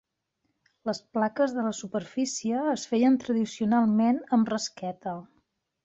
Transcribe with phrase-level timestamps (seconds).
[0.89, 5.19] Les plaques de la superfície es feien tradicionalment amb rasqueta.